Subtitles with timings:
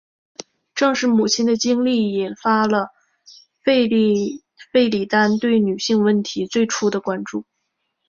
[0.73, 2.87] 正是母亲的经历引发了
[3.63, 3.69] 弗
[4.79, 7.45] 里丹对女性问题最初的关注。